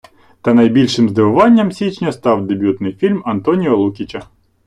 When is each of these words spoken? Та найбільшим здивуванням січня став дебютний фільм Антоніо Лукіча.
Та 0.41 0.53
найбільшим 0.53 1.09
здивуванням 1.09 1.71
січня 1.71 2.11
став 2.11 2.47
дебютний 2.47 2.93
фільм 2.93 3.23
Антоніо 3.25 3.77
Лукіча. 3.77 4.23